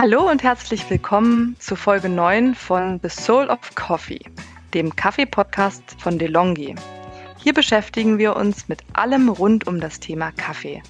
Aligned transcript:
Hallo 0.00 0.30
und 0.30 0.44
herzlich 0.44 0.88
willkommen 0.90 1.56
zu 1.58 1.74
Folge 1.74 2.08
9 2.08 2.54
von 2.54 3.00
The 3.02 3.08
Soul 3.08 3.50
of 3.50 3.58
Coffee, 3.74 4.20
dem 4.72 4.94
Kaffee-Podcast 4.94 5.96
von 5.98 6.20
DeLonghi. 6.20 6.76
Hier 7.38 7.52
beschäftigen 7.52 8.16
wir 8.16 8.36
uns 8.36 8.68
mit 8.68 8.84
allem 8.92 9.28
rund 9.28 9.66
um 9.66 9.80
das 9.80 9.98
Thema 9.98 10.30
Kaffee. 10.30 10.84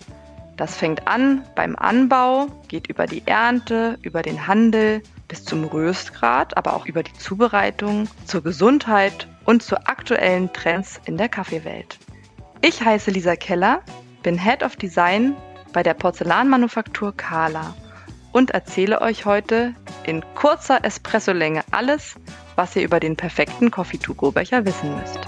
Das 0.58 0.76
fängt 0.76 1.08
an 1.08 1.42
beim 1.54 1.74
Anbau, 1.76 2.48
geht 2.68 2.88
über 2.88 3.06
die 3.06 3.22
Ernte, 3.24 3.98
über 4.02 4.20
den 4.20 4.46
Handel 4.46 5.02
bis 5.26 5.42
zum 5.42 5.64
Röstgrad, 5.64 6.58
aber 6.58 6.76
auch 6.76 6.84
über 6.84 7.02
die 7.02 7.14
Zubereitung, 7.14 8.10
zur 8.26 8.42
Gesundheit 8.42 9.26
und 9.46 9.62
zu 9.62 9.76
aktuellen 9.86 10.52
Trends 10.52 11.00
in 11.06 11.16
der 11.16 11.30
Kaffeewelt. 11.30 11.98
Ich 12.60 12.84
heiße 12.84 13.10
Lisa 13.10 13.36
Keller, 13.36 13.80
bin 14.22 14.36
Head 14.36 14.62
of 14.62 14.76
Design 14.76 15.34
bei 15.72 15.82
der 15.82 15.94
Porzellanmanufaktur 15.94 17.16
Kala 17.16 17.74
und 18.38 18.52
erzähle 18.52 19.00
euch 19.00 19.24
heute 19.24 19.74
in 20.04 20.22
kurzer 20.36 20.84
Espressolänge 20.84 21.64
alles, 21.72 22.14
was 22.54 22.76
ihr 22.76 22.84
über 22.84 23.00
den 23.00 23.16
perfekten 23.16 23.72
Coffee-to-go-Becher 23.72 24.64
wissen 24.64 24.96
müsst. 24.96 25.18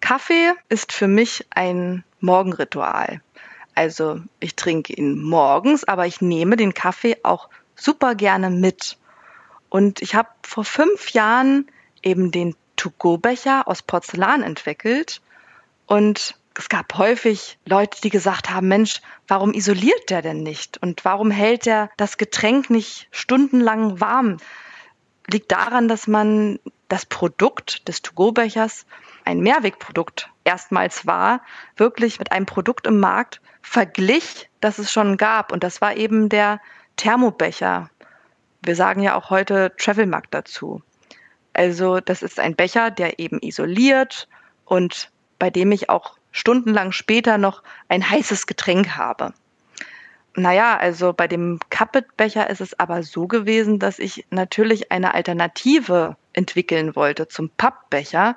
Kaffee 0.00 0.54
ist 0.70 0.92
für 0.92 1.08
mich 1.08 1.46
ein 1.50 2.04
Morgenritual. 2.20 3.20
Also 3.74 4.22
ich 4.40 4.56
trinke 4.56 4.94
ihn 4.94 5.20
morgens, 5.20 5.84
aber 5.84 6.06
ich 6.06 6.22
nehme 6.22 6.56
den 6.56 6.72
Kaffee 6.72 7.18
auch 7.22 7.50
super 7.76 8.14
gerne 8.14 8.48
mit. 8.48 8.96
Und 9.68 10.00
ich 10.00 10.14
habe 10.14 10.30
vor 10.42 10.64
fünf 10.64 11.10
Jahren 11.10 11.70
eben 12.02 12.30
den 12.30 12.56
To-Go-Becher 12.76 13.68
aus 13.68 13.82
Porzellan 13.82 14.42
entwickelt. 14.42 15.20
Und 15.84 16.39
es 16.60 16.68
gab 16.68 16.98
häufig 16.98 17.58
Leute, 17.64 18.02
die 18.02 18.10
gesagt 18.10 18.50
haben, 18.50 18.68
Mensch, 18.68 19.00
warum 19.26 19.54
isoliert 19.54 20.10
der 20.10 20.20
denn 20.20 20.42
nicht? 20.42 20.76
Und 20.82 21.06
warum 21.06 21.30
hält 21.30 21.64
der 21.64 21.88
das 21.96 22.18
Getränk 22.18 22.68
nicht 22.68 23.08
stundenlang 23.10 23.98
warm? 23.98 24.36
Liegt 25.26 25.52
daran, 25.52 25.88
dass 25.88 26.06
man 26.06 26.58
das 26.88 27.06
Produkt 27.06 27.88
des 27.88 28.02
To-Go-Bechers, 28.02 28.84
ein 29.24 29.40
Mehrwegprodukt 29.40 30.28
erstmals 30.44 31.06
war, 31.06 31.40
wirklich 31.76 32.18
mit 32.18 32.30
einem 32.30 32.44
Produkt 32.44 32.86
im 32.86 33.00
Markt 33.00 33.40
verglich, 33.62 34.50
das 34.60 34.78
es 34.78 34.92
schon 34.92 35.16
gab. 35.16 35.52
Und 35.52 35.64
das 35.64 35.80
war 35.80 35.96
eben 35.96 36.28
der 36.28 36.60
Thermobecher. 36.96 37.88
Wir 38.62 38.76
sagen 38.76 39.00
ja 39.02 39.14
auch 39.14 39.30
heute 39.30 39.72
Travelmark 39.78 40.30
dazu. 40.30 40.82
Also 41.54 42.00
das 42.00 42.22
ist 42.22 42.38
ein 42.38 42.54
Becher, 42.54 42.90
der 42.90 43.18
eben 43.18 43.38
isoliert 43.40 44.28
und 44.66 45.10
bei 45.38 45.48
dem 45.48 45.72
ich 45.72 45.88
auch 45.88 46.19
stundenlang 46.32 46.92
später 46.92 47.38
noch 47.38 47.62
ein 47.88 48.08
heißes 48.08 48.46
Getränk 48.46 48.96
habe. 48.96 49.32
Naja, 50.36 50.76
also 50.76 51.12
bei 51.12 51.26
dem 51.26 51.58
Cuppet-Becher 51.70 52.48
ist 52.50 52.60
es 52.60 52.78
aber 52.78 53.02
so 53.02 53.26
gewesen, 53.26 53.78
dass 53.78 53.98
ich 53.98 54.26
natürlich 54.30 54.92
eine 54.92 55.14
Alternative 55.14 56.16
entwickeln 56.32 56.94
wollte 56.94 57.26
zum 57.26 57.50
Pappbecher. 57.50 58.36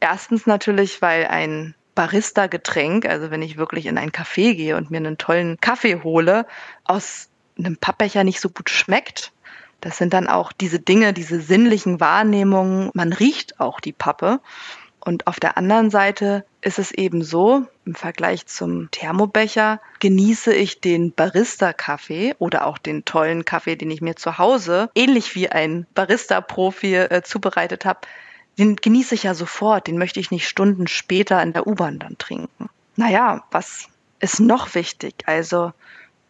Erstens 0.00 0.46
natürlich, 0.46 1.02
weil 1.02 1.26
ein 1.26 1.74
Barista-Getränk, 1.94 3.04
also 3.04 3.30
wenn 3.30 3.42
ich 3.42 3.58
wirklich 3.58 3.84
in 3.84 3.98
ein 3.98 4.12
Café 4.12 4.54
gehe 4.54 4.76
und 4.76 4.90
mir 4.90 4.96
einen 4.96 5.18
tollen 5.18 5.60
Kaffee 5.60 6.02
hole, 6.02 6.46
aus 6.84 7.28
einem 7.58 7.76
Pappbecher 7.76 8.24
nicht 8.24 8.40
so 8.40 8.48
gut 8.48 8.70
schmeckt. 8.70 9.32
Das 9.82 9.98
sind 9.98 10.14
dann 10.14 10.26
auch 10.26 10.52
diese 10.52 10.78
Dinge, 10.78 11.12
diese 11.12 11.40
sinnlichen 11.40 12.00
Wahrnehmungen. 12.00 12.90
Man 12.94 13.12
riecht 13.12 13.60
auch 13.60 13.80
die 13.80 13.92
Pappe. 13.92 14.40
Und 15.00 15.26
auf 15.26 15.40
der 15.40 15.56
anderen 15.56 15.90
Seite 15.90 16.44
ist 16.60 16.78
es 16.78 16.92
eben 16.92 17.22
so, 17.22 17.66
im 17.86 17.94
Vergleich 17.94 18.46
zum 18.46 18.90
Thermobecher 18.90 19.80
genieße 19.98 20.52
ich 20.52 20.80
den 20.80 21.12
Barista-Kaffee 21.12 22.34
oder 22.38 22.66
auch 22.66 22.78
den 22.78 23.04
tollen 23.04 23.44
Kaffee, 23.44 23.76
den 23.76 23.90
ich 23.90 24.02
mir 24.02 24.16
zu 24.16 24.38
Hause, 24.38 24.90
ähnlich 24.94 25.34
wie 25.34 25.48
ein 25.48 25.86
Barista-Profi 25.94 26.96
äh, 26.96 27.22
zubereitet 27.22 27.84
habe, 27.84 28.00
den 28.58 28.76
genieße 28.76 29.14
ich 29.14 29.22
ja 29.22 29.34
sofort, 29.34 29.86
den 29.86 29.96
möchte 29.96 30.20
ich 30.20 30.30
nicht 30.30 30.46
Stunden 30.46 30.86
später 30.86 31.42
in 31.42 31.54
der 31.54 31.66
U-Bahn 31.66 31.98
dann 31.98 32.18
trinken. 32.18 32.68
Naja, 32.96 33.44
was 33.50 33.88
ist 34.18 34.38
noch 34.38 34.74
wichtig? 34.74 35.14
Also 35.26 35.72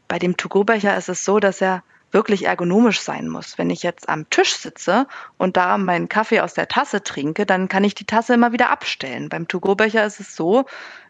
bei 0.07 0.19
dem 0.19 0.37
To-Go-Becher 0.37 0.97
ist 0.97 1.09
es 1.09 1.25
so, 1.25 1.41
dass 1.41 1.61
er 1.61 1.83
wirklich 2.13 2.47
ergonomisch 2.47 3.01
sein 3.01 3.29
muss. 3.29 3.59
Wenn 3.59 3.71
ich 3.71 3.83
jetzt 3.83 4.09
am 4.09 4.29
Tisch 4.31 4.55
sitze 4.57 5.07
und 5.39 5.57
da 5.57 5.79
meinen 5.79 6.09
Kaffee 6.09 6.41
aus 6.41 6.55
der 6.55 6.69
Tasse 6.69 7.03
trinke, 7.03 7.47
dann 7.47 7.69
kann 7.69 7.85
ich 7.85 7.95
die 7.95 8.07
Tasse 8.07 8.35
immer 8.35 8.53
wieder 8.53 8.71
abstellen. 8.71 9.29
Beim 9.29 9.49
To-Go-Becher 9.49 10.05
ist 10.05 10.21
es 10.21 10.35
so, 10.35 10.67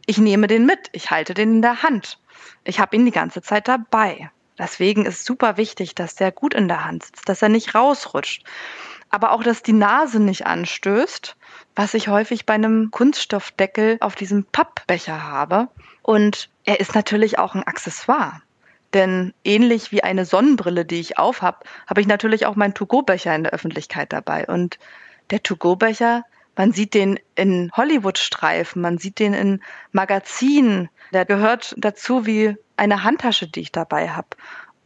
ich 0.07 0.19
nehme 0.19 0.47
den 0.47 0.67
mit, 0.67 0.89
ich 0.93 1.11
halte 1.11 1.35
den 1.35 1.57
in 1.57 1.63
der 1.63 1.83
Hand. 1.83 2.19
Ich 2.65 2.81
habe 2.81 2.97
ihn 2.97 3.05
die 3.05 3.11
ganze 3.11 3.43
Zeit 3.43 3.69
dabei. 3.69 4.31
Deswegen 4.59 5.07
ist 5.07 5.25
super 5.25 5.57
wichtig, 5.57 5.95
dass 5.95 6.15
der 6.15 6.33
gut 6.33 6.53
in 6.53 6.69
der 6.69 6.85
Hand 6.85 7.05
sitzt, 7.05 7.29
dass 7.29 7.41
er 7.41 7.49
nicht 7.49 7.75
rausrutscht. 7.75 8.45
Aber 9.09 9.33
auch, 9.33 9.43
dass 9.43 9.63
die 9.63 9.73
Nase 9.73 10.21
nicht 10.21 10.47
anstößt, 10.47 11.35
was 11.75 11.95
ich 11.95 12.09
häufig 12.09 12.47
bei 12.47 12.55
einem 12.55 12.91
Kunststoffdeckel 12.91 13.97
auf 14.01 14.15
diesem 14.15 14.45
Pappbecher 14.45 15.25
habe. 15.25 15.69
Und 16.03 16.51
er 16.65 16.79
ist 16.79 16.95
natürlich 16.95 17.39
auch 17.39 17.55
ein 17.55 17.65
Accessoire. 17.65 18.43
Denn 18.95 19.33
ähnlich 19.45 19.93
wie 19.93 20.03
eine 20.03 20.25
Sonnenbrille, 20.25 20.85
die 20.85 21.01
ich 21.01 21.19
aufhab, 21.19 21.65
habe 21.87 22.01
ich 22.01 22.07
natürlich 22.07 22.47
auch 22.47 22.57
meinen 22.57 22.75
To-Go-Becher 22.75 23.35
in 23.35 23.45
der 23.45 23.53
Öffentlichkeit 23.53 24.13
dabei. 24.13 24.47
Und 24.47 24.79
der 25.31 25.43
To-Go-Becher, 25.43 26.25
man 26.57 26.73
sieht 26.73 26.95
den 26.95 27.21
in 27.37 27.71
Hollywood-Streifen, 27.77 28.83
man 28.83 28.99
sieht 28.99 29.21
den 29.21 29.33
in 29.33 29.63
Magazinen. 29.93 30.89
Der 31.13 31.25
gehört 31.25 31.75
dazu 31.79 32.27
wie 32.27 32.57
eine 32.77 33.05
Handtasche, 33.05 33.47
die 33.47 33.61
ich 33.61 33.73
dabei 33.73 34.11
habe. 34.11 34.29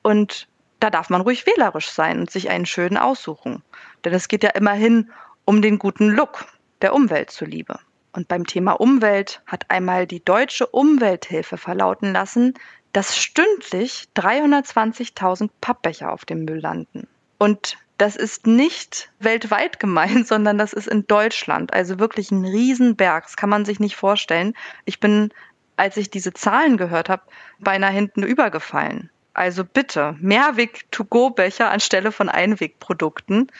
Und 0.02 0.48
da 0.80 0.90
darf 0.90 1.08
man 1.08 1.22
ruhig 1.22 1.46
wählerisch 1.46 1.90
sein 1.90 2.20
und 2.20 2.30
sich 2.30 2.50
einen 2.50 2.66
schönen 2.66 2.98
aussuchen. 2.98 3.62
Denn 4.04 4.12
es 4.12 4.28
geht 4.28 4.42
ja 4.42 4.50
immerhin 4.50 5.10
um 5.46 5.62
den 5.62 5.78
guten 5.78 6.10
Look 6.10 6.44
der 6.82 6.94
Umwelt 6.94 7.30
zuliebe. 7.30 7.78
Und 8.12 8.28
beim 8.28 8.46
Thema 8.46 8.72
Umwelt 8.72 9.42
hat 9.46 9.70
einmal 9.70 10.06
die 10.06 10.22
deutsche 10.22 10.66
Umwelthilfe 10.66 11.56
verlauten 11.56 12.12
lassen, 12.12 12.54
dass 12.94 13.16
stündlich 13.16 14.06
320.000 14.16 15.50
Pappbecher 15.60 16.12
auf 16.12 16.24
dem 16.24 16.44
Müll 16.44 16.60
landen. 16.60 17.08
Und 17.38 17.76
das 17.98 18.14
ist 18.14 18.46
nicht 18.46 19.10
weltweit 19.18 19.80
gemeint, 19.80 20.26
sondern 20.28 20.56
das 20.58 20.72
ist 20.72 20.86
in 20.86 21.06
Deutschland. 21.06 21.74
Also 21.74 21.98
wirklich 21.98 22.30
ein 22.30 22.44
Riesenberg. 22.44 23.24
Das 23.24 23.36
kann 23.36 23.50
man 23.50 23.64
sich 23.64 23.80
nicht 23.80 23.96
vorstellen. 23.96 24.54
Ich 24.84 25.00
bin, 25.00 25.30
als 25.76 25.96
ich 25.96 26.08
diese 26.08 26.32
Zahlen 26.32 26.76
gehört 26.76 27.08
habe, 27.08 27.22
beinahe 27.58 27.92
hinten 27.92 28.22
übergefallen. 28.22 29.10
Also 29.32 29.64
bitte, 29.64 30.16
Mehrweg-to-go-Becher 30.20 31.68
anstelle 31.68 32.12
von 32.12 32.28
Einwegprodukten. 32.28 33.50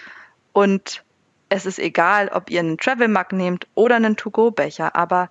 Und 0.53 1.03
es 1.49 1.67
ist 1.67 1.81
egal, 1.81 2.29
ob 2.29 2.51
ihr 2.51 2.61
einen 2.61 2.79
Travel 2.79 3.09
Mug 3.09 3.33
nehmt 3.33 3.67
oder 3.75 3.97
einen 3.97 4.17
To-Go-Becher. 4.17 4.95
Aber 4.95 5.29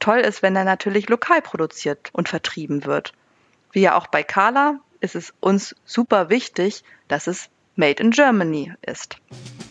toll 0.00 0.18
ist, 0.18 0.42
wenn 0.42 0.56
er 0.56 0.64
natürlich 0.64 1.08
lokal 1.08 1.40
produziert 1.40 2.10
und 2.12 2.28
vertrieben 2.28 2.84
wird. 2.84 3.12
Wie 3.74 3.80
ja 3.80 3.96
auch 3.96 4.06
bei 4.06 4.22
Carla 4.22 4.78
ist 5.00 5.16
es 5.16 5.34
uns 5.40 5.74
super 5.84 6.30
wichtig, 6.30 6.84
dass 7.08 7.26
es 7.26 7.50
Made 7.74 8.00
in 8.00 8.12
Germany 8.12 8.72
ist. 8.86 9.18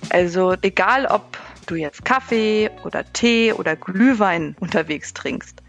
Also 0.09 0.55
egal, 0.61 1.05
ob 1.05 1.37
du 1.67 1.75
jetzt 1.75 2.03
Kaffee 2.03 2.69
oder 2.83 3.05
Tee 3.13 3.53
oder 3.53 3.77
Glühwein 3.77 4.57
unterwegs 4.59 5.13
trinkst. 5.13 5.63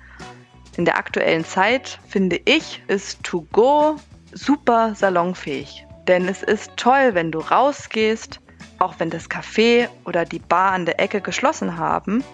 In 0.77 0.85
der 0.85 0.99
aktuellen 0.99 1.45
Zeit 1.45 2.01
finde 2.09 2.41
ich, 2.45 2.83
ist 2.89 3.23
To 3.23 3.47
Go 3.53 3.97
super 4.33 4.97
salonfähig. 4.97 5.87
Denn 6.09 6.27
es 6.27 6.43
ist 6.43 6.77
toll, 6.77 7.15
wenn 7.15 7.31
du 7.31 7.39
rausgehst, 7.39 8.41
auch 8.81 8.97
wenn 8.99 9.11
das 9.11 9.31
Café 9.31 9.89
oder 10.05 10.25
die 10.25 10.41
Bar 10.41 10.73
an 10.73 10.87
der 10.87 10.99
Ecke 10.99 11.21
geschlossen 11.21 11.79
haben, 11.79 12.25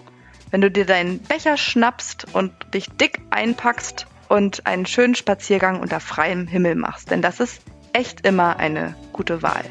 wenn 0.49 0.61
du 0.61 0.71
dir 0.71 0.87
deinen 0.87 1.19
Becher 1.19 1.57
schnappst 1.57 2.25
und 2.33 2.51
dich 2.73 2.89
dick 2.89 3.21
einpackst 3.29 4.07
und 4.31 4.65
einen 4.65 4.85
schönen 4.85 5.13
Spaziergang 5.13 5.81
unter 5.81 5.99
freiem 5.99 6.47
Himmel 6.47 6.75
machst. 6.75 7.11
Denn 7.11 7.21
das 7.21 7.41
ist 7.41 7.61
echt 7.91 8.25
immer 8.25 8.57
eine 8.57 8.95
gute 9.11 9.41
Wahl. 9.43 9.65